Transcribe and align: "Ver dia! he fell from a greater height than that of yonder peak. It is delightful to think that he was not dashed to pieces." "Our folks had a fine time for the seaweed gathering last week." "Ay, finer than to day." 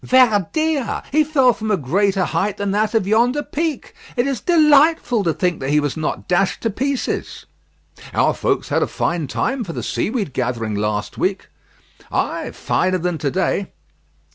"Ver 0.03 0.47
dia! 0.51 1.03
he 1.11 1.23
fell 1.23 1.53
from 1.53 1.69
a 1.69 1.77
greater 1.77 2.23
height 2.25 2.57
than 2.57 2.71
that 2.71 2.95
of 2.95 3.05
yonder 3.05 3.43
peak. 3.43 3.93
It 4.17 4.25
is 4.25 4.41
delightful 4.41 5.23
to 5.23 5.31
think 5.31 5.59
that 5.59 5.69
he 5.69 5.79
was 5.79 5.95
not 5.95 6.27
dashed 6.27 6.61
to 6.61 6.71
pieces." 6.71 7.45
"Our 8.11 8.33
folks 8.33 8.69
had 8.69 8.81
a 8.81 8.87
fine 8.87 9.27
time 9.27 9.63
for 9.63 9.73
the 9.73 9.83
seaweed 9.83 10.33
gathering 10.33 10.73
last 10.73 11.19
week." 11.19 11.49
"Ay, 12.11 12.49
finer 12.51 12.97
than 12.97 13.19
to 13.19 13.29
day." 13.29 13.67